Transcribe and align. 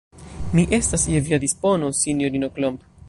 Mi 0.59 0.63
estas 0.77 1.05
je 1.15 1.21
via 1.27 1.39
dispono, 1.43 1.91
sinjorino 2.01 2.51
Klomp. 2.57 2.91